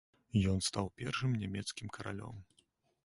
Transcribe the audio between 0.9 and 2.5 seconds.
першым нямецкім каралём.